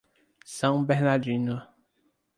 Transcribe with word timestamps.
São 0.47 0.83
Bernardino 0.83 1.61